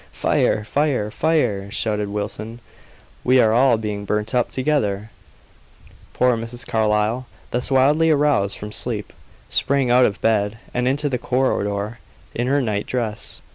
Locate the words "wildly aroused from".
7.69-8.71